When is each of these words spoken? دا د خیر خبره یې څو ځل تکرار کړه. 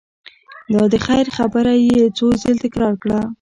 دا 0.73 0.83
د 0.93 0.95
خیر 1.05 1.27
خبره 1.37 1.73
یې 1.87 2.01
څو 2.17 2.27
ځل 2.43 2.55
تکرار 2.65 2.93
کړه. 3.01 3.19